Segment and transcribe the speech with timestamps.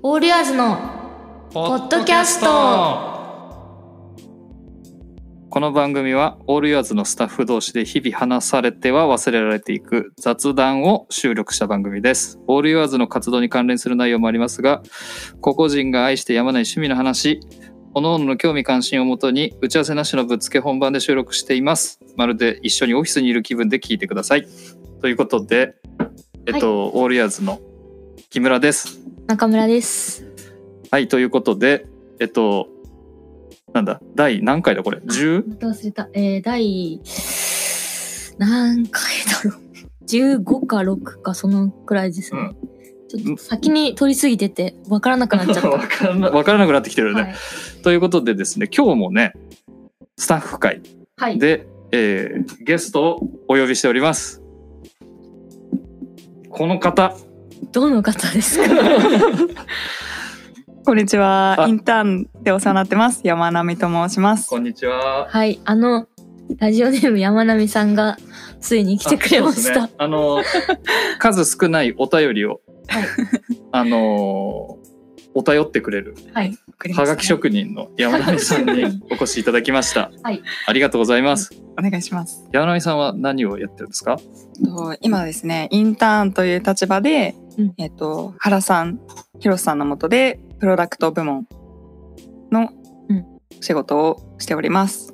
[0.00, 2.46] オールヤーズのポッドキャスト
[5.50, 12.38] この番組はオールユアーズのスタッフ同士で日々話されては忘れられていく雑談を収録した番組です。
[12.46, 14.84] オールユアーズの活動に関連する内容もありますが、
[15.40, 17.40] 個々人が愛してやまない趣味の話、
[17.92, 21.98] 各々の興味関心をもとに打ち合わせなしのぶっつけ本番で収録しています。
[22.14, 24.46] まるで一緒にオフィスにいる気分で聞いてください。
[25.00, 25.74] ということで、
[26.46, 27.58] えっと、オールユアーズの
[28.30, 29.00] 木村です。
[29.28, 30.24] 中村です。
[30.90, 31.86] はい、ということで、
[32.18, 32.68] えっと、
[33.74, 35.46] なんだ、第何回だこれ ?10?
[35.46, 36.08] また忘れた。
[36.14, 37.02] えー、第、
[38.38, 39.02] 何回
[39.44, 42.40] だろう？15か6かそのくらいですね。
[42.40, 42.56] うん
[43.08, 45.68] ちょっと先に取りすぎてて分からなくなっちゃった。
[45.72, 47.22] わからなわからなくなってきてるね。
[47.22, 47.34] はい。
[47.82, 49.32] ということでですね、今日もね、
[50.18, 50.82] スタッフ会
[51.16, 51.38] はい。
[51.38, 54.42] で、えーゲストをお呼びしております。
[56.50, 57.16] この方、
[57.72, 58.74] どの方ですか？
[60.84, 61.66] こんにちはあ。
[61.68, 63.20] インターンでお世話になってます。
[63.24, 64.48] 山並と申します。
[64.48, 65.26] こんにちは。
[65.28, 65.60] はい。
[65.64, 66.06] あの、
[66.58, 68.16] ラジオネーム山並さんが
[68.60, 69.82] ついに来てくれました。
[69.82, 70.42] あねあの、
[71.18, 73.04] 数少ないお便りを、はい。
[73.72, 74.88] あのー
[75.34, 76.56] お便ってくれる、はい。
[76.96, 80.10] はがき職人の山並さんにお越しいただきました。
[80.24, 80.42] はい。
[80.66, 81.50] ありがとうございます。
[81.78, 82.44] お願いします。
[82.52, 84.16] 山並さんは何をやってるんですか？
[84.64, 89.00] と今ですね、インターンという立場で、うんえっと、原さん、
[89.40, 91.46] 広瀬さんのもとで、プロダクト部門
[92.50, 92.70] の
[93.08, 93.26] うん
[93.60, 95.12] 仕事をしております。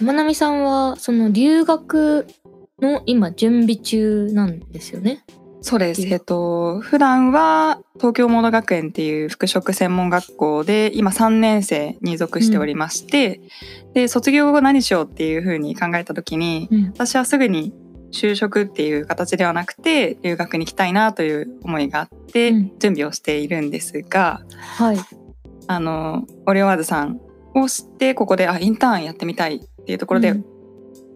[0.00, 2.26] 山並さんは、その留学
[2.80, 5.24] の今準備中なんですよね？
[5.60, 6.02] そうです。
[6.02, 13.40] うんえっと、普段は東京モード学園っていう服飾専門学校で今3年生に属しておりまして、
[13.94, 16.84] で、卒業後何しようっていうふうに考えた時に、うん。
[16.86, 17.72] 私はすぐに
[18.12, 22.78] 就職っていう形ではなくて留学に行きたいなという思いがあってうん。
[22.78, 24.42] 準備をしているんですが、
[24.76, 24.98] はい。
[25.66, 27.20] あのオリオワーズさん
[27.54, 30.44] を知ってここであインターンやってみたいっていうところで、うん。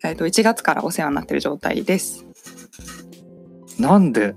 [0.05, 2.25] えっと1月からお世話になっている状態です。
[3.79, 4.35] なんで？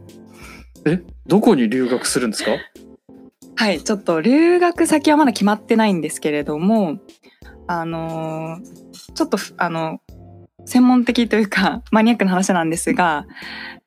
[0.85, 1.01] え？
[1.27, 2.51] どこに留学するんですか？
[3.55, 6.99] はいちょっと留学先はまだ決まってないんですけれども
[7.67, 8.57] あの
[9.13, 9.99] ちょっとふあの
[10.69, 13.25] 専門的というか マニアックな話なんですが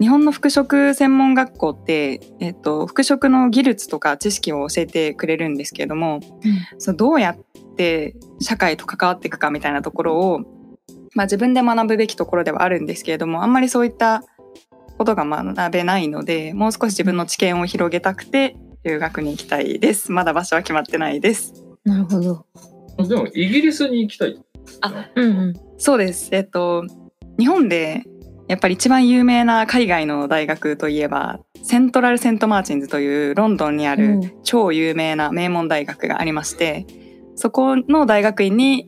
[0.00, 6.20] 日本の服飾専門学校って、えっと、服飾の技術とか知識を教えてくれるんですけれども
[6.78, 10.40] そのどうやって社会と関わっていくかみたいなところを、
[11.14, 14.24] まあ、自分で学ぶべきところではあるんですけれどもあんまりそういった
[14.98, 20.10] ことが学べないのでもう少し自分の知見を広げたくて留学に行きたいです。
[20.10, 21.54] まだ場所は決まってないです。
[21.84, 22.46] なるほど。
[22.98, 24.36] でもイギリスに行きたい
[25.14, 25.52] うんうん。
[25.78, 26.28] そうです。
[26.32, 26.84] えっと
[27.38, 28.04] 日本で
[28.48, 34.20] やっぱり一番有名な海外の大学といえばセントラル・セント・マーチンズというロンドンにあるうん。
[34.42, 36.86] 超有名な名門大学がありまして
[37.34, 38.86] そこの大学院に、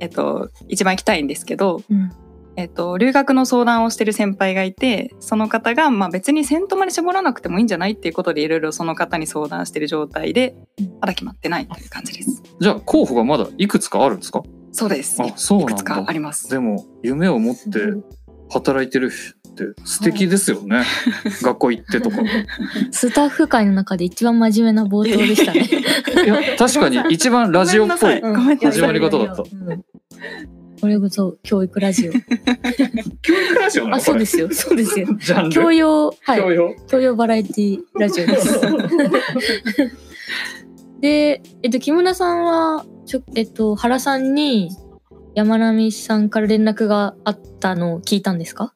[0.00, 2.10] えっと、一番行きたいんですけど、うん。
[2.56, 10.86] えっと、留学の相談をしてる先輩がいてその方が、まあ、別にセントまで絞らなくてもいいんじゃないっていうことでいろいろその方に相談してる状態でうん。
[11.00, 12.42] まだ決まってないという感じです。
[12.60, 14.42] じゃあ候補がまだいくつかあるんですか？
[14.72, 15.20] そうです。
[15.22, 16.48] あそうなんだいくつかあります。
[16.48, 17.60] でも夢を持って
[18.50, 19.10] 働いてる
[19.50, 20.84] って素敵ですよね、
[21.42, 22.24] 学校行ってとかい
[22.92, 25.68] スタッフ会の中で一番真面目な冒頭でしたね。
[26.26, 28.20] や確かに一番ラジオっぽい
[28.58, 29.84] 始まり方だったうん
[30.80, 32.12] これこそ教育ラジオ。
[32.12, 34.48] 教育ラジオあ、そうですよ。
[34.52, 35.08] そうですよ。
[35.50, 36.40] 教養、はい。
[36.40, 38.60] 教養教養バラエティラジオです。
[41.00, 44.70] で、えっと、木村さんは、ちょ、えっと、原さんに
[45.34, 48.74] 山並さんから連絡があったのを聞いたんですか？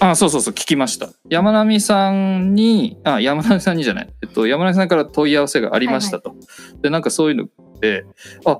[0.00, 1.10] あそうそうそう聞きました。
[1.28, 6.34] 山並さんにあ山並さんにじゃない、えっと、山並さんから問い合わせがありましたと、
[6.80, 7.48] でなんかそういうの
[7.80, 8.04] で
[8.44, 8.58] あ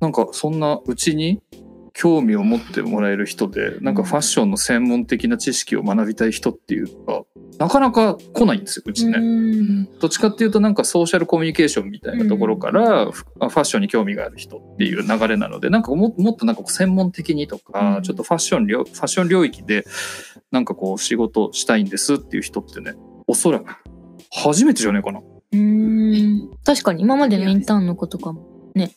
[0.00, 1.40] なんかそんなうちに
[1.98, 7.22] 興味を持ってもらえる人でなんかファッションの専門的な知識を学びたい人っていうのが
[7.58, 9.18] なかなか来ないんですようちね。
[9.18, 9.98] うん。
[9.98, 18.02] どっちかっていうとなんかソーシャルコミュニケーションみたいなところから、フファッションに興味がある人っていう流れなのでなんかももっとなんか専門的にとか、うん。
[18.02, 19.86] ちょっとファッション領ファッション領域で
[20.50, 22.92] なんかこう仕事したいんですっていう人ってね
[23.26, 23.74] おそらく
[24.30, 25.22] 初めてじゃねえかな。
[25.52, 26.50] うん。
[26.62, 28.90] 確かに今までのインターンの子とかもね、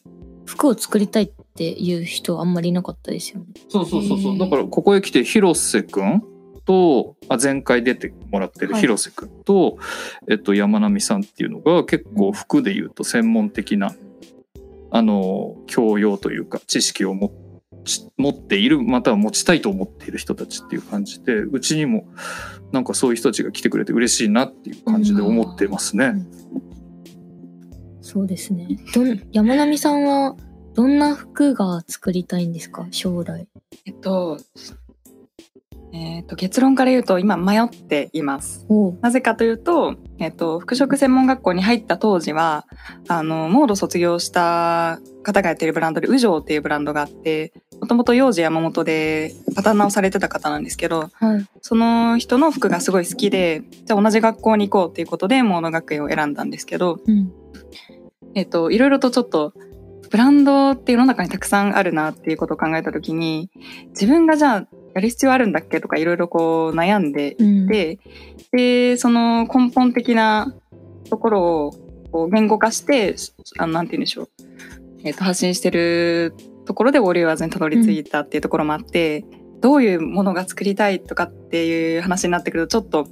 [0.49, 3.45] 服を作りたいっていう人あんまりいなかったですよね。
[3.69, 6.23] そうそうそうそうだからここへ来て広瀬くん
[6.65, 9.77] とあ前回出てもらってるはい広瀬くんと、
[10.27, 13.93] えっと、山並さんっていうのが結構服で言うと専門的な
[14.89, 17.31] あの教養というか知識を持っ
[17.83, 22.07] ち持っているまたは持ちたいと思っている人たちっていう感じでうちにも
[22.71, 26.13] なんかそういう人たちが来てくれて嬉しいなっていう感じで思ってますね。
[28.09, 28.67] そうですね。
[28.95, 30.35] どん山並さんは
[30.73, 32.87] どんな服が作りたいんですか？
[32.89, 33.47] 将来。
[33.85, 34.39] えっと、
[35.93, 38.65] えっと、結論から言うと今迷っています。
[38.67, 42.65] おなぜかというと、えっと、服飾専門学校に入った当時は、
[43.07, 51.45] あの、モード卒業した方がやってるブランドで、ウジョーっていうブランドがあって、もともと幼児山本でパターン直されてた方なんですけど、はい。
[51.61, 57.31] その人の服がすごい好きで、じゃあ同じ学校に行こうっていうことで、モード学園を選んだんですけど、うん。
[58.35, 59.53] えっと、いろいろとちょっと、
[60.09, 63.49] ブランドって世の中にたくさんあるなっていうことを考えたときに、
[63.89, 67.67] 自分がじゃあやる必要あるんだっけとかいろいろこう悩んでうん。
[67.67, 67.99] で、
[68.51, 70.55] で、その根本的な
[71.09, 71.71] ところを
[72.11, 73.15] こう言語化して、
[73.57, 74.29] あの、なんて言うんでしょう。
[75.03, 76.33] えっ、と、発信してる
[76.65, 79.23] ところでオールユアーズにたどり着いたっていうところもあって、
[79.61, 83.07] どういうものが作りたいとかっていう話になってくると、ちょっと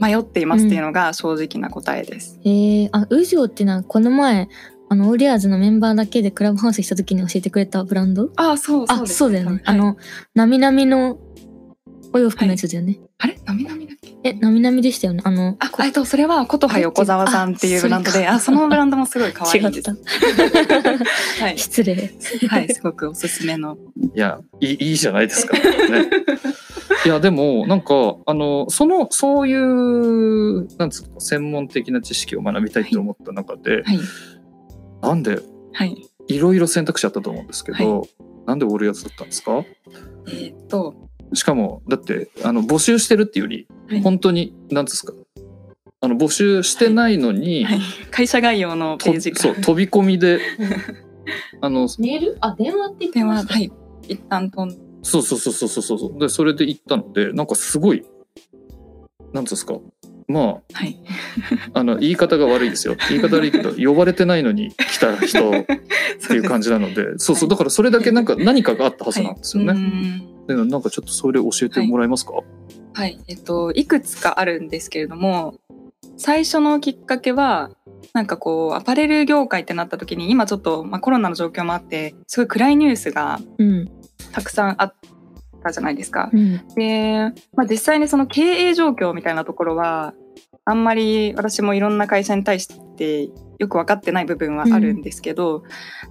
[0.00, 2.40] 迷っていますっていうのが正直な答えです。
[2.44, 4.48] えー、あ、ウジョーっていうのはこの前、
[4.88, 8.30] あの、オーリアーズのメンバーだけでクラブハウスした時に教えてくれたブランド？
[8.36, 9.14] ああ、そう、あ、です。
[9.14, 9.50] そうだよね。
[9.52, 9.96] はいあの、
[10.34, 11.18] なみなみの
[12.12, 12.98] お洋服のやつだよね。
[13.18, 13.38] あれ？
[13.44, 15.22] なみなみだえ、なみなみでしたよね？
[15.24, 19.82] あの、あ、えっと、それは、琴葉横澤さんっていうブランドで、ああ、そのブランドもすごい可愛いです。
[19.82, 19.92] た。
[21.44, 21.58] はい。
[21.58, 22.12] 失礼。
[22.48, 23.78] はい、すごくおすすめの。
[24.14, 25.56] いやいいいいじゃないですか。
[25.56, 25.62] ね、
[27.06, 33.98] いやでもなんかあのそのそういうなんつうか専門的な知識を学びたいと思った中で、はい。
[35.00, 35.40] なんで
[35.72, 35.96] はい。
[36.28, 38.06] いろいろ選択肢あったと思うんですけど、
[38.46, 39.64] なんでオールやつだったんですか？
[40.28, 45.12] えーっと、しかもだってあの募集してるっていうより、はい本当になんつうんですか
[46.00, 47.80] あの募集してないのに、はい。
[48.10, 49.54] 会社概要のページとそう。
[49.56, 50.40] 飛び込みで
[51.60, 52.38] あのメール？
[52.40, 53.26] あ、電話って言ってた？
[53.54, 53.70] はい。
[54.08, 58.04] 一旦飛んそうそうそうそうそうそうでそれで行ったのでなんかすごい
[59.32, 59.74] なんつうんですか
[60.28, 61.00] まあはい。
[61.74, 65.52] あの言い方が悪いですよ言い方悪いけど呼ばれてないのに来た人っ
[66.28, 69.74] ていう感じなのでそうそうだからそれだけなんか何かがあったはずなんですよね。
[69.74, 70.22] ね。
[70.39, 72.32] でなんかちょっとそれ教えてもらえますか、
[72.92, 73.20] はい。
[73.28, 75.54] えっと、いくつかあるんですけれども、
[76.16, 77.70] 最初のきっかけは、
[78.12, 83.90] なんかこう、アパレル業界ってなった時に、今ちょっと、まあ、コロナの状況もあって、すごい暗いニュースがうん。
[84.32, 84.94] たくさんあっ
[85.62, 86.30] たじゃないですか。
[86.32, 86.60] うん。
[86.74, 90.14] で、まあ、実際にその経営状況みたいなところは、
[90.70, 93.28] あんまり私もいろんな会社に対して
[93.58, 95.64] よく分かってない部分はあるんですけど、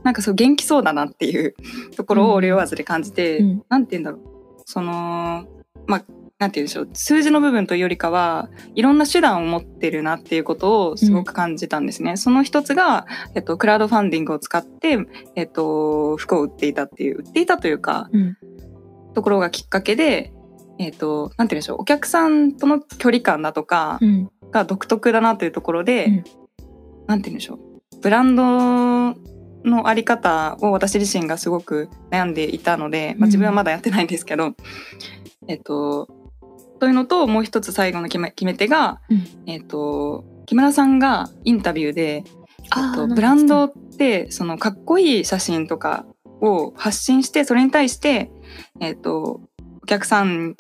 [0.04, 1.56] なんかそう元気そうだなっていう
[1.96, 4.62] ところをオレオワーズで感じて、うんなんて言うんだろう。
[4.66, 5.48] その、
[5.88, 6.06] まあ、
[6.38, 6.90] なんて言うんでしょう。
[6.94, 12.18] 数字の部分というよりかは、いろんな手段を持ってるなっていうことをすごく感じたんですね。
[12.18, 15.00] その一つが、えっと、クラウドファンディングを使って、
[15.36, 18.38] えっと、服を売っていたっていう、売っていたというか、うん。
[19.16, 20.32] ところがきっかけで、
[20.78, 24.30] えっ、と、なんて言うんでしょう、お客さんとの距離感だとかうん。
[24.52, 26.24] が独特だなというところで、うん。
[27.08, 27.60] なんて言うんでしょう、
[28.02, 28.44] ブランド
[29.64, 34.56] のあり方を私自身がすごく悩んでいたので、まあ、自分はまだやってないんですけど、
[35.48, 36.08] えっ、と、
[36.80, 39.50] というのと、もう一つ最後の決め決め手が、うん。
[39.50, 42.24] えっ、と、木村さんがインタビューで、
[42.76, 46.06] えっと、ブランドってそのかっこいい写真とか
[46.42, 48.32] を発信してそれに対して、
[48.80, 49.42] えっと
[49.82, 50.56] お客さん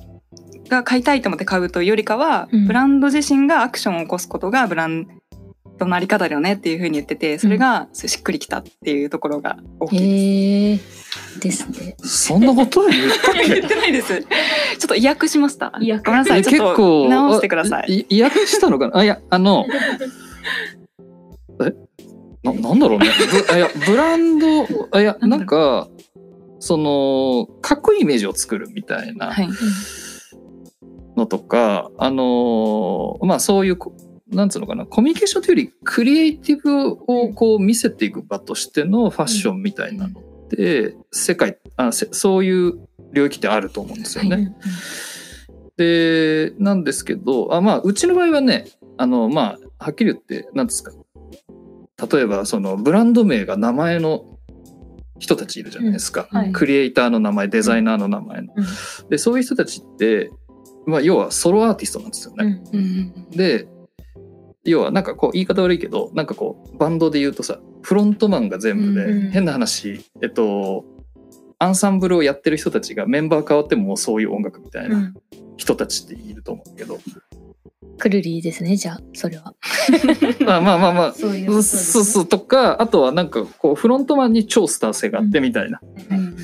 [0.69, 5.07] が買いたいと思って買うというよりかは、うんブランド自身がアクションを起こすことがブラン
[5.77, 10.09] ドのあり方だよねっていうふうに言っててそれがしっくりきたっていうところが大きいです。
[10.11, 11.95] へえですね。
[12.03, 14.21] そんなこと言ったっ 言けってないです。
[14.21, 14.25] ちょ
[14.85, 15.71] っと意訳しました。
[15.71, 16.39] ごめんなさい。
[16.39, 18.05] えちょっと直してください。
[18.09, 18.17] い。
[18.17, 18.97] い訳したのかな？
[18.97, 19.65] あいやあの
[21.65, 21.73] え？
[22.43, 23.07] ななんだろうね
[23.47, 25.89] ぶあいやブランドあいやなんか
[26.59, 29.49] そのかっこいいイメージを作るみたいなはい。
[31.19, 33.93] のとか、あのーまあそういうこ
[34.31, 44.55] なんつうのかなコミュニケーションというよりクリエイティブをこう見せていく場としてのファッションみたいなのって、世界あせそういう領域ってあると思うんですよね。
[45.77, 48.65] でなんですけどあまあうちの場合はね
[48.97, 50.91] あのまあはっきり言って何ですか
[52.11, 54.25] 例えばそのブランド名が名前の
[55.19, 56.37] 人たちいるじゃないですか、うん。
[56.37, 56.51] はい。
[56.51, 58.53] クリエイターの名前デザイナーの名前の。
[58.55, 58.61] う
[59.05, 59.09] ん。
[59.09, 60.31] でそういう人たちって、
[60.85, 62.61] まあ、要はソロアーティストなんですよね。
[62.73, 63.67] うんうんで
[64.65, 69.31] 要はなんかこう言い方悪いけどなんかこうバンドで言うとさフロントマンが全部で、うんうん。
[69.31, 70.83] 変な話えっと
[71.59, 75.13] アンサンブルをやってる人たちがメンバー変わってもそういう音楽みたいなうん。
[75.59, 76.97] 人たちっていると思うけど、
[77.97, 79.53] くるりですね、じゃあ、それは。
[80.45, 85.81] まあまあまあまあそううそうそうとかあとはなんかこうフロントマンに超スター性があってみたいな、
[86.11, 86.35] うん。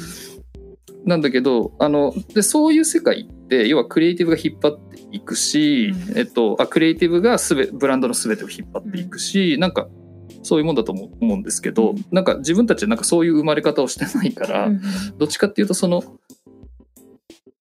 [1.06, 6.18] なんだけどあのでそういう世界って要はクリエイティブが引っ張っていくし、うん。
[6.18, 9.88] えっと、あクリエイティブがすべブランドの全てを引っ張っていくし、なんか
[10.44, 12.06] そういうもんだと思思うんですけど、うん。
[12.12, 14.82] なんか自分たちはなんかそういう生まれ方をしてないから、うん
[15.18, 16.04] どっちかっていうとその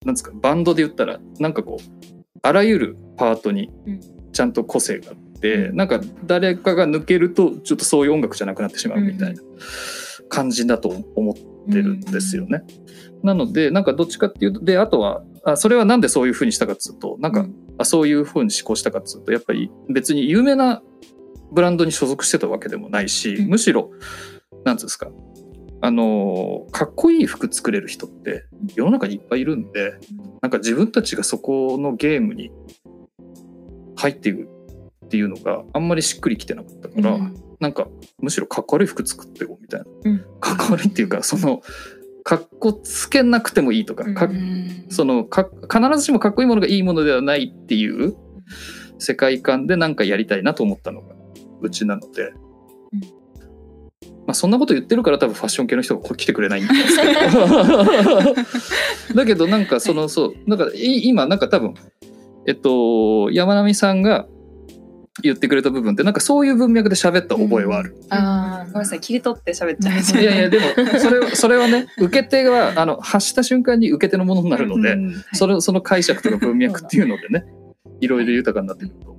[0.04, 4.00] なんですかバンドで言ったらなんかこうあらゆるパートにうん。
[4.32, 5.76] ちゃんと個性があって、うん。
[5.76, 9.42] なんか誰かが抜けるとちょっとそういう音楽じゃなくなってしまうみたいな
[10.34, 11.34] 感じだと思っ
[11.72, 12.64] てるんですよね。
[13.22, 17.54] なのでなんかどっちかっていうとであとはあそれはなんでそういうふうにしたかっつうとなんか、うん。
[17.76, 20.80] あそういうふうに思考したかっつうとやっぱり別に有名な
[21.50, 23.48] ブランドに所属してたわけでもないし、うん。
[23.50, 23.90] むしろ
[24.64, 25.08] なんつうんですか
[25.80, 29.94] あのーかっこいい服作れる人って世の中にいっぱいいるんで
[30.40, 32.50] なんか自分たちがそこのゲームに
[33.96, 34.48] 入っていく
[35.04, 37.88] っていうのがあんまりしっくりきてなかったから、うんなんか
[38.20, 40.18] むしろかっこ悪い服作ってこうみたいな、うん。
[40.38, 41.62] かっこ悪いっていうかその
[42.22, 44.84] かっこつけなくてもいいとか,、かうん。
[44.90, 48.14] そのか必ずしもかっこいいものがいいものではないっていう
[48.98, 51.14] 世界観でなんかやりたいなと思ったのが
[51.62, 53.00] うちなので、うん。
[54.26, 57.04] まあ、そんなこと言ってるから多分ファッション系の人が来てくれないんですけ
[59.14, 60.34] どだけどなんかそのそう。
[60.46, 61.72] なんかい今なんか多分
[62.46, 64.26] えっと山並さんが
[65.22, 67.96] 言ってくれた部分ってなんかそういう文脈で喋った覚えはある。
[68.10, 70.20] あーごめんなさい切り取って喋っちゃいました。
[70.20, 70.64] いやいや でも
[70.98, 75.06] それはそれはね受け手があの発した瞬間に受け手のものになるので、うん。
[75.06, 75.14] はい。
[75.34, 77.44] それその解釈とか文脈っていうのでね。
[78.00, 79.13] いろいろ豊かになってくると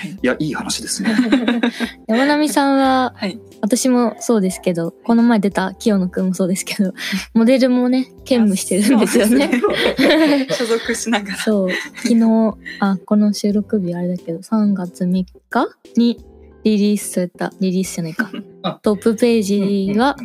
[0.00, 0.10] はい。
[0.12, 1.14] いやいい話ですね。
[2.08, 3.38] 山並さんははい。
[3.60, 6.94] 私もそうですけどこの前出た清野くんもそうですけど
[7.34, 9.60] モデルもね兼務してるんですよね。
[10.50, 11.36] 所属しながら。
[11.36, 11.70] そう。
[11.96, 15.08] 昨日あこの収録日あれだけど3月3
[15.50, 16.18] 日に
[16.64, 18.30] リリースされたリリースじゃないか。
[18.62, 18.80] あ。
[18.82, 20.16] トップページは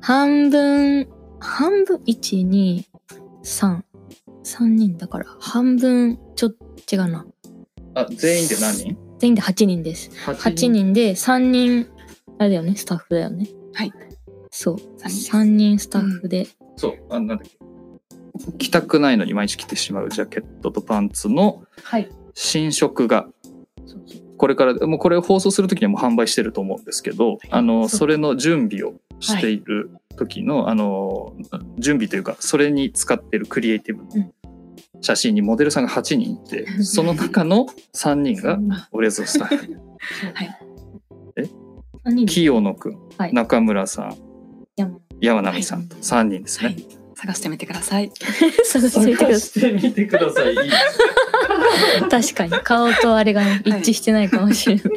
[0.00, 1.08] 半分
[1.40, 2.84] 半分123
[4.44, 6.50] 3人だから半分ちょっ
[6.86, 7.26] と違うな。
[7.94, 8.74] あ全員で何？
[8.76, 10.10] 人全員で8人です。
[10.26, 10.92] 8人。
[10.92, 11.86] で3人
[12.38, 13.48] あれだよねスタッフだよね。
[13.72, 13.92] はい。
[14.50, 14.76] そう。
[14.98, 15.30] 三人です。
[15.30, 16.46] 3人スタッフで、
[16.76, 16.96] そう。
[17.10, 17.50] あなんだっけ。
[18.58, 22.08] 着たくないのに毎日着てしまうジャケットとパンツのはい。
[22.34, 23.26] 新色が。
[24.36, 31.34] これからもうこれを放送する時にはもう販売してると思うんですけどあのそれの準備をしている時の、あの
[31.78, 34.04] 準備というかそれに使ってるクリエイティブ
[35.00, 38.58] 写真にモデルさんが8人いて その中の3人が
[38.92, 39.80] 俺ぞスタッフ
[42.04, 43.32] 3人で清野くんはい。
[43.32, 44.16] 中村さん
[44.76, 44.98] 山。
[45.20, 46.68] 山並さんと3人ですね。
[46.68, 46.86] はい。
[47.14, 48.12] 探してみてください。
[48.64, 49.40] 探してみてください。
[49.40, 50.54] してみてください。
[52.10, 52.50] 確かに。
[52.62, 54.84] 顔とあれがね一致してないかもしれない。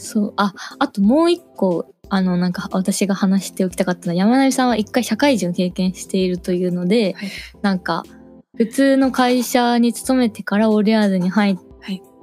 [0.00, 0.32] そう。
[0.36, 7.30] ああともう一個あのなんか私が話しておきたかったのは山並さんは一回社会人を経験しているというので、はい。
[7.62, 8.04] なんか
[8.56, 11.58] 普通の会社に勤めてからオーリアーズに入っ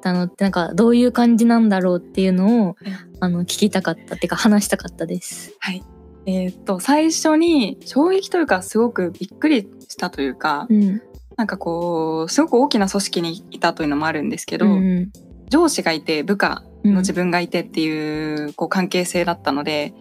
[0.01, 2.75] たのってなんかどういう感じなんだろうっていうのを、
[3.19, 5.55] あの聞きたかったっていうか話したかったです。
[5.59, 5.83] はい。
[6.25, 11.01] えーっと最初に衝撃というかすごくびっくりしたというか、うん。
[11.35, 15.11] なんかこうすごく大きな組織にいたというのもあるんですけど、うん
[15.49, 19.93] 上司がいて部下うんの自分がいてっていうこう関係性だったので、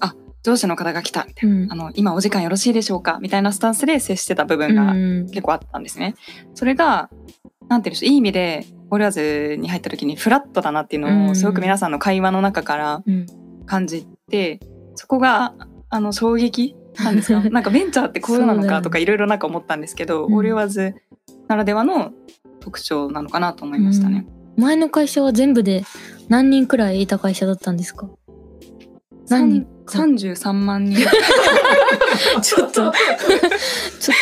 [0.00, 1.72] あ上司の方が来たみたいな、うん。
[1.72, 5.26] あの今お時間よろしいでしょうかみたいなスタンスで接してた部分がうん。
[5.26, 6.14] 結構あったんですね。
[6.54, 7.10] それが
[7.68, 9.10] なんていうんでしょういい意味でオリアー
[9.52, 11.30] ズに入った時にフラットだなっていうのうん。
[11.30, 13.26] をすごく皆さんの会話の中からうん。
[13.66, 14.60] 感じて
[14.96, 15.54] そこが
[15.90, 17.40] あの衝撃なんですか？
[17.50, 20.34] なんかベンチャーってこういうのなのかとかいろいろなんか思ったんですけど、うん。
[20.34, 20.94] オリアーズ
[21.48, 22.12] ならではの
[22.60, 24.26] 特徴なのかなと思いましたね。
[24.56, 25.84] 前の会社は全部で
[26.30, 28.08] 何人くらいいた会社だったんですか？
[29.28, 29.66] 何人？
[29.84, 30.96] か33万人。
[32.42, 32.74] ちょっと。
[32.74, 32.92] ちょっ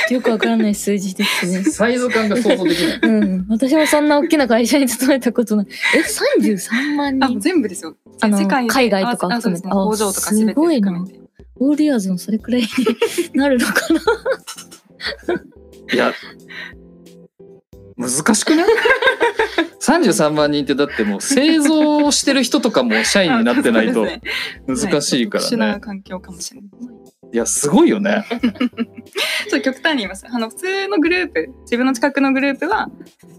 [0.08, 1.62] とよくわからない数字ですね。
[1.64, 2.98] サイズ感が想像できない。
[3.02, 5.66] うん、私もそんな大きな会社に勤めたことない。
[5.94, 7.94] え、33万あ人全部ですよ。
[8.20, 9.68] あの世界で海外とか含めて。
[9.68, 11.04] あ工場とか全てすごいな。
[11.60, 12.68] オーリアーズもそれくらいに
[13.34, 14.00] なるのかな？
[15.92, 16.12] いや、
[17.96, 18.66] 難しくない？
[19.88, 24.06] ?33 万人ってだってもう製造してる人とかも社員になってないと
[24.66, 25.72] 難しいか特殊らね。
[25.72, 26.70] な環境かもしれない。
[27.30, 28.24] いや、すごいよね。
[28.30, 28.40] ちょっ
[29.50, 30.24] と極端に言います。
[30.26, 32.88] あの普通のグループ自分の近くのグループは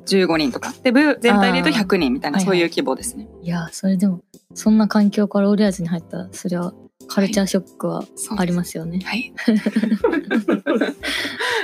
[0.06, 0.74] 15人とか。
[0.84, 4.22] で部全体で言うと100人みたいなそういう規模ですね、いや、それでも、
[4.54, 6.74] そんな環境からオーリアーズに入ったら、それは
[7.08, 8.04] カルチャーショックは
[8.38, 9.00] ありますよね。
[9.04, 9.34] はい。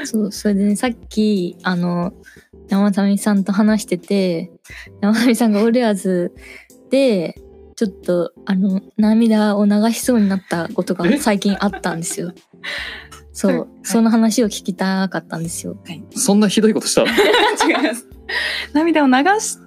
[0.03, 2.13] そう、それでね、さっき、あの、
[2.69, 4.51] 山民さんと話してて、
[5.01, 6.33] 山民さんがオーリアーズ
[6.89, 7.35] で、
[7.75, 11.17] ちょっと、あの、涙を流しそうになったことがえ？
[11.17, 12.33] 最近あったんですよ。
[13.33, 15.77] そう、はいその話を聞きたかったんですよ。
[16.15, 17.03] そんなひどいことした？
[17.67, 18.07] 違います。
[18.73, 19.59] 涙を流し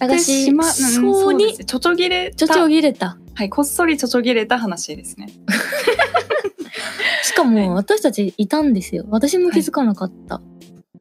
[0.00, 1.54] てしまそうに？
[1.58, 3.18] ちょちょぎれたちょちょぎれた。
[3.34, 5.28] はい、こっそりちょちょぎれた話ですね。
[7.24, 9.04] しかも私たちいたんですよ。
[9.10, 10.40] 私も気づかなかった。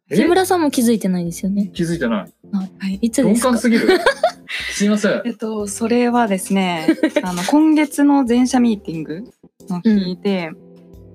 [0.09, 1.69] 木村さんも気づいてないですよね。
[1.73, 2.95] 気づいてないはい。
[3.01, 3.69] いつですか？
[3.69, 3.87] ぎる
[4.71, 6.87] すいませんえっと、それはですね、
[7.23, 9.23] あの、今月の全社ミーティング
[9.69, 10.51] の日で、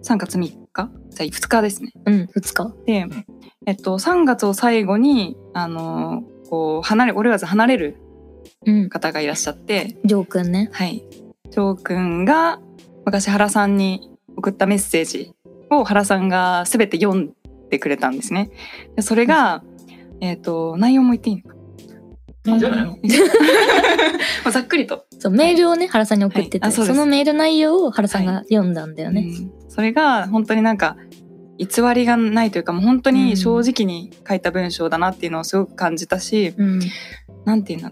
[0.02, 0.54] 3月3日？
[0.74, 1.92] じゃあ2日ですね。
[2.06, 2.74] うん、2日。
[2.86, 3.06] で、
[3.66, 7.96] えっと、3月を最後に、あの、こう、離れ、俺は離れる
[8.66, 8.88] うん。
[8.90, 10.68] 方がいらっしゃって、ジョーくんね。
[10.72, 11.02] はい。
[11.50, 12.60] ジョー君が
[13.06, 15.32] 昔原さんに送ったメッセージ
[15.70, 17.32] を原さんが全て読ん
[17.72, 18.50] でくれたんですね。
[18.94, 19.64] でそれが、
[20.20, 21.56] えっ、と、内容も言っていいのか？
[22.44, 22.96] いいんじゃないのま
[24.46, 25.06] あざっくりと。
[25.18, 29.26] そう、メールをね、原さんに送ってて、はいあそそのメール内容を原さんが読んだんだよね。
[29.28, 30.98] うんそれが本当になんか
[31.56, 36.80] 偽りがないというかもう本当に正直に書いた文章だなっていうのをすごく感じたし、うん。
[37.46, 37.90] なんていうの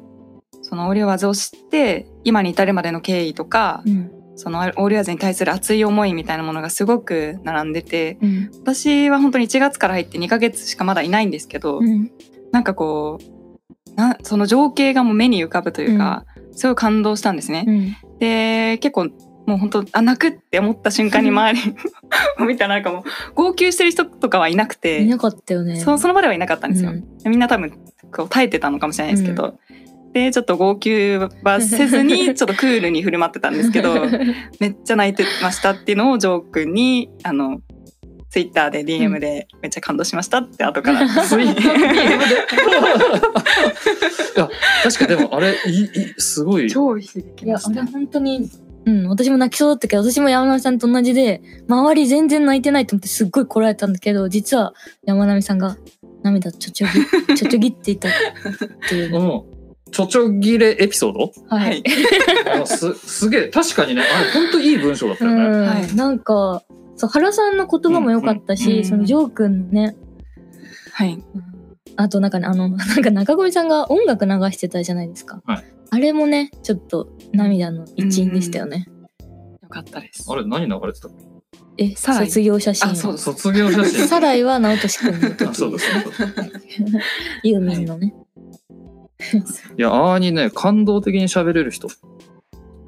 [0.61, 4.13] そのオーリオワーズを知って今に至るまでの経緯とか、うん。
[4.41, 8.51] そのオーリオワーズに対する熱い思いみたいなものがすごく並んでてうん。
[8.63, 12.11] 私は本当に1月から入って2ヶ月しかまだいないんですけど、うん。
[12.51, 17.65] なんかこうなその情景がもう目に浮かぶというか、すごい感動したんですね。
[17.67, 17.97] うん。
[18.19, 19.11] で結構
[19.47, 21.77] もう本当あ泣くって思った瞬間に周り
[22.39, 23.03] を見たらなんかもう
[23.35, 25.77] 号泣してる人とかはいなくていなかったよね。
[25.77, 26.93] そその場ではいなかったんですよ。
[26.93, 27.71] うんみんな多分
[28.11, 29.59] こう耐えてたのかもしれないですけど、
[30.13, 33.95] でちょっと号泣はせずに ちょっとクールに振る舞ってたんですけど
[34.59, 37.61] めっちゃ泣いてましたっていうのをジョー君にあの
[38.31, 41.09] ツイッターで DM でめっちゃ感動しましたって後から。
[41.25, 41.49] つい い
[44.37, 44.49] や
[44.85, 46.71] 確かにでもあれいいいすごい。
[46.71, 47.91] 超響きいや、ましたあれ。
[47.91, 48.49] 本当に、
[48.87, 54.75] うん、私も泣きそうだったけど、私も山並さんと同じで、周り全然泣いてないと思ってすっごいこらえたんだけど、実は
[55.05, 55.77] 山並さんが
[56.23, 58.13] 涙ちょちょぎ、ちょちょぎって言ったっ
[58.89, 59.11] ていう。
[59.11, 59.19] ね。
[59.19, 59.43] うん
[59.91, 61.33] ちょちょぎれエピソード？
[61.49, 61.83] ははい。
[62.67, 65.95] すすげえ確かにねあれ本当いい文章だったよね、うん、はい。
[65.95, 66.63] なんか、
[66.97, 68.79] そう、原さんの言葉も良かったし、うん。
[68.79, 68.85] うん。
[68.85, 69.97] そのジョー君のね、
[70.93, 71.23] はい。
[71.97, 75.43] あとなんかね、あの、 なんか中込さんが音楽流してたじゃないですか。
[75.45, 75.65] はい。
[75.91, 78.87] あれもね、ちょっと涙の一因でしたよね。
[79.63, 80.27] よかったです。
[80.29, 81.11] あれ何流れてたっ
[81.79, 82.27] え、サライ。
[82.27, 82.91] 卒業写真。
[82.91, 84.07] あそう卒業写真。
[84.07, 85.55] サライは直俊君のあ時。
[85.55, 85.87] そうです
[87.43, 88.09] ユーミンのね。
[88.09, 88.30] い
[89.77, 91.89] やあーにね感動的に喋れる人。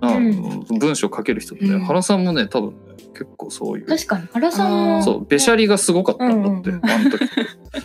[0.00, 0.64] あ、うん。
[0.78, 1.84] 文章書ける人って、うん。
[1.84, 2.76] 原さんもね多分ね
[3.12, 3.86] 結構そういう。
[3.86, 5.02] 確かに、原さんも。
[5.02, 6.90] そうべしゃりがすごかったんだって、うんうんうん。
[6.90, 7.24] あの時。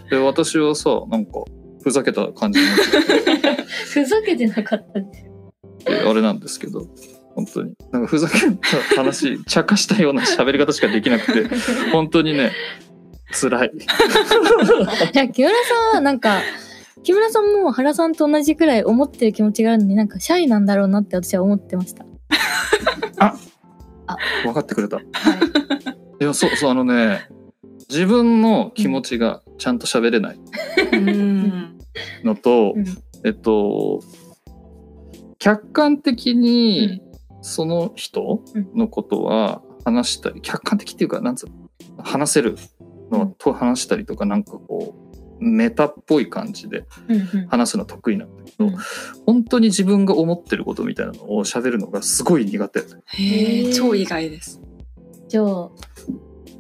[0.10, 1.44] で私はさなんか
[1.84, 2.76] ふざけた感じになっ
[3.68, 5.24] ふざけてなかったです。
[5.86, 6.88] てあれなんですけど
[7.36, 7.74] 本当に。
[7.92, 11.56] なんかふざけた話茶化したような喋り方しかできなくて
[11.92, 12.52] 本当にね
[13.32, 13.72] 辛い。
[15.14, 16.42] いや、木村さんはなんか、
[17.04, 22.06] 木村さんも原さんと同じくらい思ってる気持ちがあるのになんかシャイなんだろうなって私は思ってました。
[24.44, 24.98] 分かってくれた。
[24.98, 25.04] い。
[26.20, 27.28] やそうそうあのね
[27.90, 30.40] 自分の気持ちがちゃんと喋れない。
[30.94, 31.78] うん。
[32.24, 32.86] のと、うん。
[33.26, 34.02] えっと
[35.40, 37.02] 客観的に
[37.42, 38.42] その人
[38.76, 41.50] のことは話したり客観的っていうかなんつう
[41.98, 42.58] の話せる
[43.12, 45.07] のと話したりとかなんかこう
[45.40, 47.48] メタっぽい感じでうんうん。
[47.48, 48.76] 話すの得意なんだけど、うん。
[49.26, 52.80] 本当に自分が思ってることみたいなのを喋るのがすごい苦手。
[52.80, 54.62] へえ、超意外です。
[55.28, 55.46] じゃあ、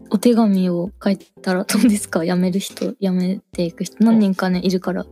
[0.09, 2.25] お手紙を書いたらどうですか？
[2.25, 3.97] 辞める人、辞めていく人。
[4.03, 5.05] 何人かね、いるから。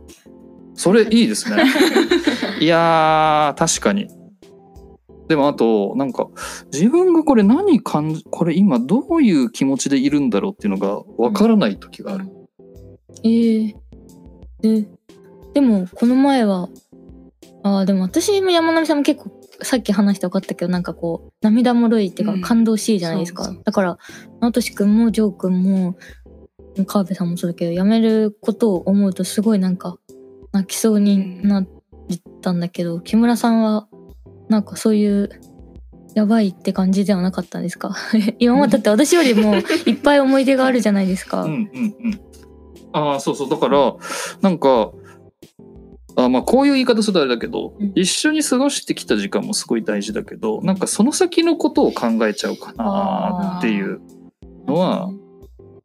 [0.74, 1.64] それいいですね。
[2.60, 4.08] いやー確かに。
[5.28, 6.28] でもあとなんか
[6.72, 12.26] 自分がこれ何感じこれ今どういう気持ちでいるんだろうっていうのがわからない時がある、
[13.22, 13.76] ええ
[14.60, 14.86] で、
[15.54, 16.68] でも、この前は、
[17.62, 19.30] ああ、でも私も山並さんも結構、
[19.62, 22.40] さっき話して分かったけど、なんかこう、涙もろいっていううん。
[22.42, 23.44] か、感動しいじゃないですか。
[23.44, 23.98] そうそうだから、
[24.40, 25.96] 直俊くんも、ジョーくんも、
[26.86, 29.98] 川辺さんもそうだけど、辞めることを思うと、すごいなんか、
[30.52, 31.68] 泣きそうになっ
[32.42, 33.88] たんだけど、木村さんは、
[34.48, 35.30] なんかそういう、
[36.14, 37.94] やばいって感じではなかったんですか？
[38.38, 39.54] 今までだって私よりも
[39.86, 41.42] いっぱい思い出があるじゃないですか。
[41.42, 41.58] うんうん
[42.04, 42.20] うん
[42.96, 43.50] ああそうそう。
[43.50, 43.94] だから
[44.40, 44.90] なんか
[46.16, 47.92] あまあこういう言い方するとあれだけど、うん。
[47.94, 54.00] 一緒に過ごしてきた時間もすごい大事だけどなんかその先のことを考えちゃうかなっていう
[54.66, 55.10] のは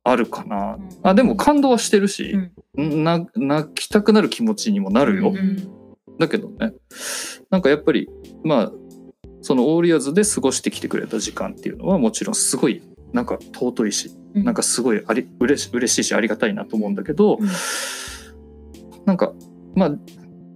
[0.06, 0.78] あるかな。
[0.78, 0.90] うん。
[1.04, 2.38] あでも感動はしてるし、
[2.76, 5.70] な泣きたくなる気持ちにもなるよ、うん。
[6.18, 6.74] だけどね。
[7.50, 8.10] なんかやっぱり
[8.44, 8.72] まあ
[9.42, 12.82] そのオーリアーズで過ごしてきてくれた時間っていうのはもちろんすごい
[13.14, 14.44] なんか尊いし、うん。
[14.44, 17.50] なんかすごいあり嬉し嬉しいしありがたいなと思うんだけど、うん。
[19.06, 19.34] なんか
[19.76, 19.92] まあ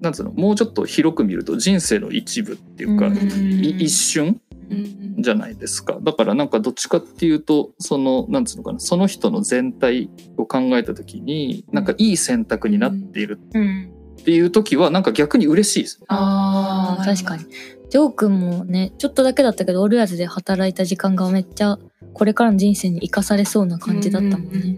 [0.01, 3.15] なんつうのもうちょっと広く見ると人生の一部っていうか、うん。
[3.15, 4.39] い一瞬
[4.69, 5.15] うん。
[5.17, 5.97] じゃないですか。
[6.01, 13.91] だからなんかどっちかっていうとそのなんつうのかなその人の全体を考えた時になんかいい選択になっているうん。
[14.19, 16.07] っていう時はなんか逆に嬉しいですね。
[16.09, 17.45] ああ確かに。
[17.89, 21.77] ジョー君もねちょっとだけだったけどオールヤーズで働いた時間がめっちゃ
[22.15, 24.77] これからの人生に生かされそうな感じだったもんね、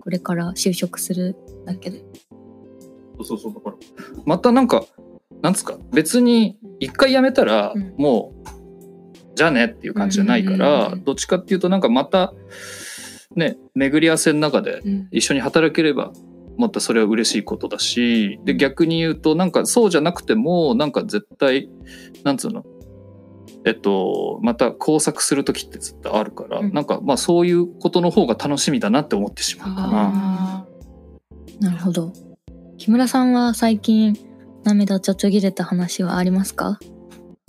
[0.00, 1.36] これから就職する
[1.66, 2.04] だけで。
[3.22, 3.76] そうそうだから。
[4.24, 4.84] またなんか
[5.42, 7.94] なんつうか別に一回辞めたらうん。
[7.98, 8.48] もう、
[9.34, 11.04] じゃあねっていう感じじゃないかうんうんら、うんうん。
[11.04, 12.32] どっちかっていうとなんかまた
[13.34, 15.08] ね巡り合わせの中でうん。
[15.10, 16.12] 一緒に働ければ
[16.58, 21.68] またそれは嬉しいことだしで逆に言うとなんかそうじゃなくてもなんか絶対
[22.22, 22.64] なんつうの
[23.64, 26.72] えっとまた工作する時って絶対あるから、うん。
[26.72, 29.88] なんかまあそういうことの方が楽しみだなって思ってしまうかな。
[29.92, 30.66] あ
[31.60, 32.12] なるほど。
[32.78, 34.16] 木村さんは最近
[34.64, 36.78] 涙ちょっと切れた話はありますか？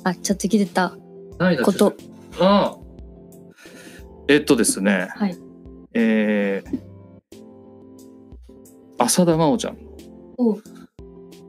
[0.03, 0.97] あちょっと切れた。
[1.63, 1.93] こと。
[2.39, 2.77] ああ
[4.27, 5.37] えっとですね、はい。
[5.93, 6.79] えー
[8.97, 9.77] 浅田真央ちゃん。
[10.37, 10.63] おう。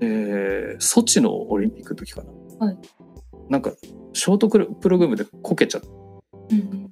[0.00, 2.78] えーソチのオリンピックの時かな、はい。
[3.48, 3.72] なんか
[4.12, 5.80] ショートクロプログラムでこけちゃっ
[6.50, 6.90] うん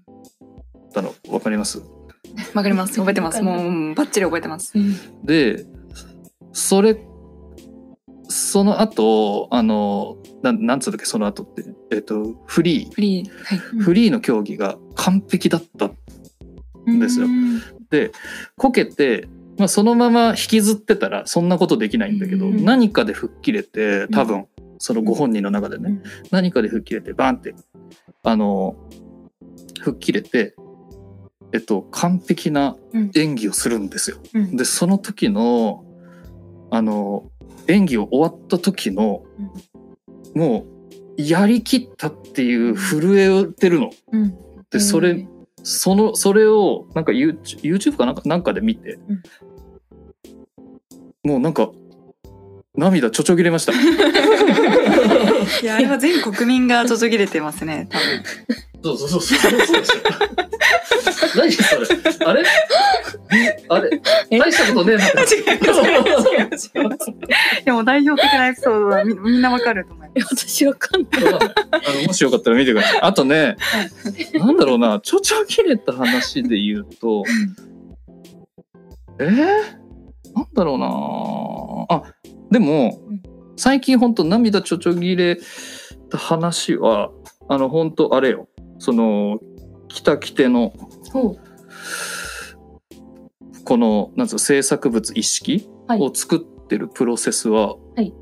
[0.92, 1.83] たの分かります？
[2.54, 2.96] わかります。
[2.96, 3.42] 覚えてます。
[3.42, 4.72] もううんバッチリ覚えてます。
[5.24, 5.66] で
[6.52, 6.98] それ
[8.28, 11.64] その後あのなんなんつうんだっけその後って。
[11.90, 12.90] えっ、とフリー。
[12.92, 13.31] フリー。
[13.44, 13.59] はい。
[13.72, 13.78] うん。
[13.81, 15.94] フリーの競技が完璧だったで
[17.09, 17.26] すよ。
[17.26, 17.62] うん。
[17.90, 18.12] で
[18.57, 19.26] こけて、
[19.57, 22.64] まあ、そのまま引きずってたらそんなことできないんだけど、うん。
[22.64, 24.46] 何かで吹っ切れて多分
[24.79, 26.03] そのご本人の中でね、うん。
[26.31, 27.55] 何かで吹っ切れてバンって
[28.23, 28.77] あの
[29.81, 30.55] 吹っ切れて
[31.53, 32.77] えっと完璧な
[33.14, 34.19] 演技をするんですよ。
[34.35, 34.57] うん。
[34.57, 35.85] でその時の
[36.71, 37.31] あの
[37.69, 39.25] 演技を終わった時の、
[40.35, 40.67] も
[41.17, 43.91] うやりきったっていう震えてるの。
[44.12, 44.35] うん。
[44.71, 45.27] でそれ、
[45.62, 48.99] そのそれをなんか YouTube, YouTube かなんかなんかで見て、
[51.25, 51.71] もうなんか
[52.79, 53.73] 涙ちょちょぎれました。
[55.62, 58.97] いやあれは全国民がちょちょぎれてますね多分。
[58.97, 60.03] そうそうそうそうそうそう。
[61.37, 61.87] 何それ？
[62.27, 62.43] あれ？
[63.69, 64.01] あれ？
[64.31, 64.38] え？
[64.38, 65.05] 大したことねえな。
[65.05, 67.12] 違います違います違います
[67.64, 71.11] でも代表的なエピソードはみみんなわかると思いまえ私わかんない。
[71.27, 71.38] あ
[72.01, 73.01] のもしよかったら見てください。
[73.03, 73.57] あとね、
[74.35, 77.25] なんだろうな、ちょちょ切れた話で言うと、
[79.21, 79.37] えー、
[80.35, 80.87] なんだろうな
[81.97, 82.03] あ、
[82.50, 83.22] でもうん、
[83.56, 85.38] 最近ほんと涙ちょちょ切れ
[86.08, 87.11] た話は、
[87.48, 89.38] あの本当あれよ、その、
[89.88, 90.72] 北来ての、
[91.12, 91.37] ほ
[93.64, 96.00] この、なんつうの制作物一式はい。
[96.00, 98.12] を作ってるプロセスは、はい。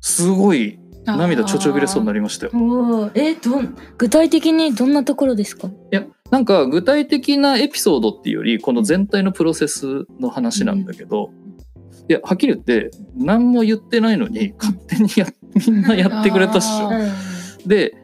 [0.00, 2.52] すごいす涙ちょちょぎれそうになりましたよ。
[2.54, 3.10] おー。
[3.14, 5.68] えどん具体的にどんなところですか？
[5.68, 11.30] いやなんか具体的なエピソードっていうよりこの全体のプロセスの話なんだけど、
[12.08, 15.26] いやはっきり言って何も言ってないのに勝手にや
[15.66, 16.90] みんなやってくれたっしょ。
[16.90, 17.00] あ。
[17.66, 17.96] で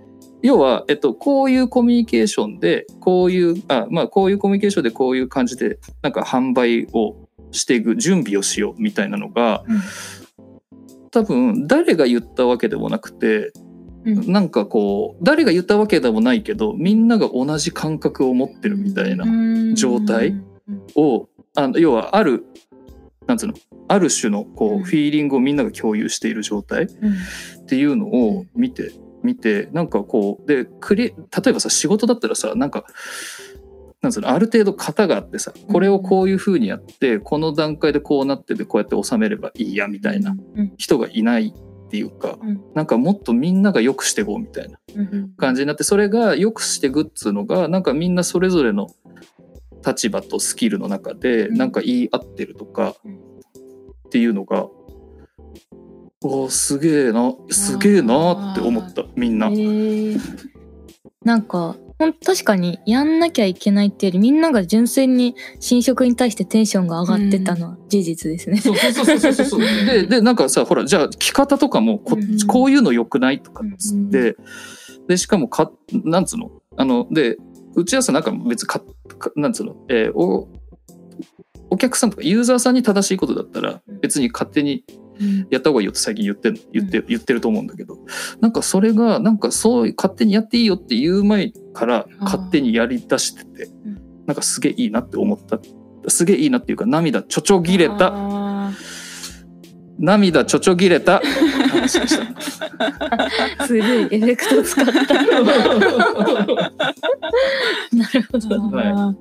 [0.42, 9.80] 要は、えっと、こういうコミュニケーションでこういうあまあこういうコミュニケーションでこういう感じでなんか販売をしていく準備をしようみたいなのが、うん。
[11.10, 13.52] 多分誰が言ったわけでもなくて
[14.04, 14.32] うん。
[14.32, 20.34] なんかこう誰が言ったわけでもないけどみんなが同じ感覚を持ってるみたいな状態
[20.96, 22.46] をあの要はある
[23.32, 23.54] なんつうの？
[23.88, 26.86] ある種のこうフィーリングをみんなが共有している状態っ
[27.66, 28.92] ていうのを見て
[29.22, 31.14] 見てなんかこうでクリ例
[31.48, 32.84] えばさ仕事だったらさなんか
[34.02, 34.28] なんつうの？
[34.28, 40.74] ある程度型があってさこれをこういう風にやってこの段階でこうなっててこうやって収めればいいやみたいなうん。
[40.76, 42.60] 人がいないっていうかうん。
[42.74, 45.32] なんかもっとみんなが良くしていこうみたいなうん。
[45.38, 48.88] 感じになってそれが良くしてグッズのがなんかみんなそれぞれの
[49.86, 51.56] 立場とスキルの中でうん。
[51.56, 53.14] なんか言い合ってるとかうん。
[53.14, 53.18] っ
[54.10, 54.66] ていうのが
[56.24, 59.50] おーすげえなすげえなって思ったみんな。
[61.24, 68.58] なんかほん確かにやんなきゃいけないっていうよりみんなが純粋に新職に対してテンションが上がってたのは事実ですね。
[68.58, 69.60] そうそうそうそうそう そう。
[69.60, 74.36] ででなんかさほらじゃあ着方とかもこ,、うんこういうの良くないとかっつって、
[75.08, 75.72] でしかもか
[76.04, 76.50] なんつうの？
[76.76, 77.36] あので
[77.74, 78.80] 打ち合わせなんか別にか
[79.18, 80.48] かなんつうの、えーお
[81.70, 84.00] お客さんとかユーザーさんに正しいことだったらうん。
[84.00, 84.84] 別に勝手に
[85.48, 86.58] やった方がいいよって最近言ってん。
[86.72, 87.98] 言って、言ってると思うんだけど、
[88.40, 93.72] なんかそれが、なんかそう、勝手にやっていいよって言う前から勝手にやり出してて、ん。
[94.26, 95.58] なんかすげえいいなって思った。
[96.08, 98.72] すげえいいなっていうか、涙ちょちょぎれた、あ
[99.98, 101.22] 涙ちょちょぎれた
[101.72, 102.24] 話でした。
[103.66, 104.92] すごいエフェクトを使った。
[104.94, 105.02] な
[108.08, 108.56] るほーど。
[108.76, 109.14] は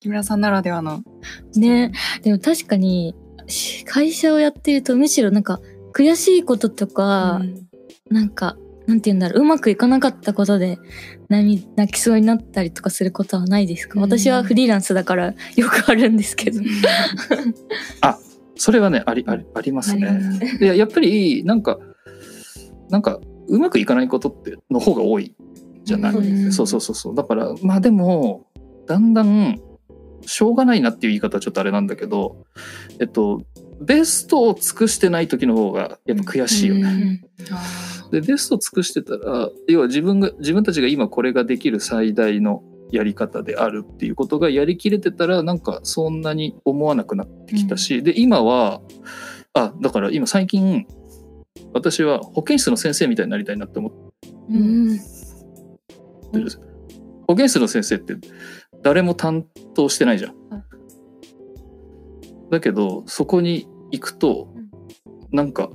[0.00, 1.02] 木村さんならではの。
[1.56, 1.92] ね。
[2.22, 3.14] でも確かに、
[3.46, 5.60] し会社をやってるとむしろなんか
[5.92, 7.40] 悔しいこととか、
[8.10, 8.56] なんか、
[8.86, 10.78] なんて言うんだろう、うまくいかなかったことで
[11.28, 16.60] 泣み泣きそうになったりとかすることはないですか、うん私はフリーランスだからよくあるんですけど。
[18.58, 20.20] それはね、あり、あり、ありますね。
[20.58, 21.78] でやっぱりなんか
[22.90, 25.34] なんかうまくいかないことっての方が多い
[25.84, 27.14] じゃない、そうですそうそうそうそう。
[27.14, 28.46] だからまあでも
[28.86, 29.60] だんだん
[30.22, 32.44] しょうがないなっていう言い方はちょっとあれなんだけど
[33.00, 33.42] えっと
[33.80, 37.22] ベストを尽くしてない時の方がやっぱ悔しいよね。
[38.04, 38.10] うん。
[38.10, 48.80] でベストを尽くしてたら要は自分が自分たちが今これができる最大のやり方であるっていうことがやりきれてたらなんかそんなに思わなくなってきたし、で今は
[49.54, 50.86] あだから今最近
[51.72, 53.98] 私は保健室の先生みたいになりたいなって思って
[54.50, 54.86] うん。
[54.88, 56.44] るん。
[56.44, 56.62] ですよ
[57.26, 58.16] 保健室の先生って
[58.82, 60.30] 誰も担当してないじゃん。
[60.50, 60.62] はい。
[62.50, 65.36] だけどそこに行くとうん。
[65.36, 65.70] なんか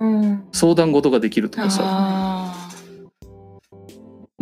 [0.00, 0.44] うん。
[0.52, 1.82] 相談事ができるとかさ。
[1.84, 2.43] あ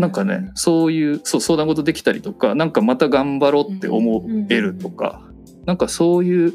[0.02, 5.22] なんかね、そういう、そう、相談事できたりとか、なんかまた頑張ろうって思えるとか、
[5.64, 6.54] なんかそういう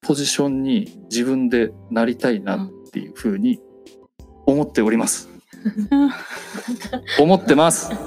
[0.00, 3.60] ポジションに自分でなりたいなっていうふうに
[4.46, 5.28] 思っております。
[7.20, 7.90] 思ってます。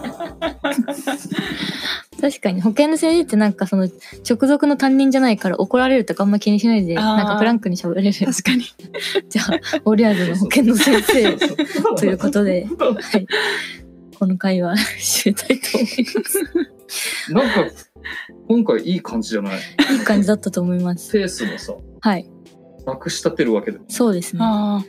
[2.22, 3.90] 確かに保健の先生ってなんかその
[4.30, 8.12] 直属の担任じゃないから怒られるとかあんま気にしないでなんかフランクに喋れる。
[8.12, 8.66] ー確かに。
[9.28, 11.36] じゃあオリアーズの保健の先生
[11.98, 13.26] ということで、はい、
[14.22, 17.34] この会話 締めたいと思います。
[17.34, 17.76] なんか、
[18.48, 19.60] 今回いい感じじゃない？
[19.94, 21.12] いい感じだったと思います。
[21.12, 22.30] ペースもさ、はい。
[22.86, 23.86] まくしたてるわけでも。
[23.88, 24.40] そうですね。
[24.44, 24.86] あ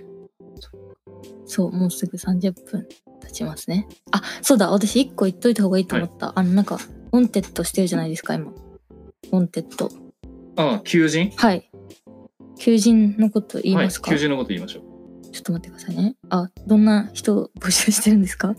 [1.46, 2.86] そうもうすぐ30分
[3.22, 3.88] 経ちますね。
[4.10, 6.78] あそうだ私1個言っといた方がいいと思った、あのなんか
[7.12, 8.50] wanted してるじゃないですか今。
[8.50, 9.88] wanted。
[10.56, 11.30] ああ、求人？
[11.36, 11.70] はい。
[12.58, 15.30] 求人のこと言いますか、はい、求人のこと言いましょう。
[15.30, 16.16] ちょっと待ってくださいね。
[16.28, 18.54] あ、どんな人を募集してるんですか？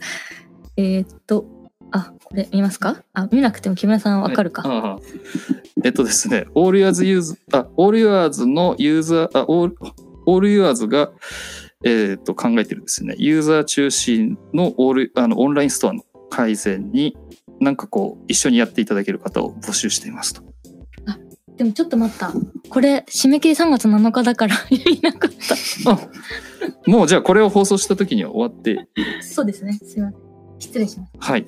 [0.78, 1.46] えーっと、
[1.92, 3.04] あ、これ見ますか？
[3.14, 5.00] あ、見なくても木村さんわかるか、はいああ
[5.86, 9.76] えっとですね、All Yours Use、あ、All Yours のユーザー、あ、All,
[10.26, 11.12] All Yours が、
[11.84, 17.18] えっと、考えてるですね、ユーザー中心のオールあのオンラインストアの改善に、
[17.60, 20.42] なんかこう、一緒にやっていただける方を募集していますと。
[21.58, 22.34] でもちょっと待った。
[22.70, 25.32] これ、締め切り3月7日だから いなかっ
[25.84, 25.92] た。
[25.92, 26.00] あ、
[26.88, 28.88] もうじゃあこれを放送した時には終わって、
[29.22, 29.74] そうですね。
[29.74, 30.23] すいません。
[30.64, 31.12] 失礼します。
[31.32, 31.46] はい。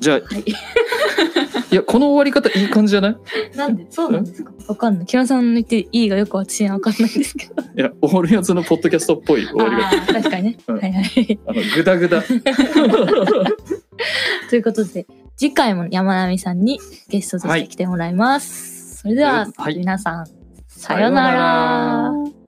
[0.00, 0.44] じゃあ、はい。
[1.70, 3.16] いや、この終わり方いい感じじゃない？
[3.56, 3.86] なんで？
[3.90, 4.52] そうなんですか？
[4.68, 5.06] わかんない。
[5.06, 7.62] 木村さんの言っていいがよく私にはわかんないんですけど。
[7.62, 9.88] いや、オールヤーズのポッドキャストっぽい終わりが。
[9.88, 10.56] あー確かにね。
[10.68, 11.38] うんはいはい。
[11.46, 12.22] あの、ぐだぐだ。
[14.50, 15.06] ということで、
[15.36, 18.98] 次回も山並さんにゲストとして来てもらいます。
[19.02, 20.26] それでは、はい皆さん、
[20.68, 22.43] さようなさようならあ。